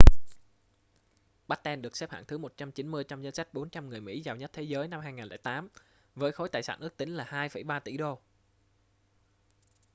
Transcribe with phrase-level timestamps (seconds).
[1.47, 4.63] batten được xếp hạng thứ 190 trong danh sách 400 người mỹ giàu nhất thế
[4.63, 5.67] giới năm 2008
[6.15, 8.19] với khối tài sản ước tính là 2,3 tỷ đô